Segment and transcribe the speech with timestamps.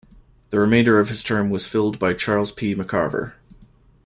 [0.49, 2.73] The remainder of his term was filled by Charles P.
[2.73, 3.33] McCarver.